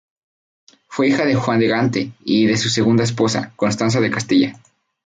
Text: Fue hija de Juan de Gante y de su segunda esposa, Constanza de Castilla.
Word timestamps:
Fue 0.87 1.09
hija 1.09 1.25
de 1.25 1.35
Juan 1.35 1.59
de 1.59 1.67
Gante 1.67 2.11
y 2.25 2.47
de 2.47 2.57
su 2.57 2.69
segunda 2.69 3.03
esposa, 3.03 3.53
Constanza 3.55 4.01
de 4.01 4.09
Castilla. 4.09 4.59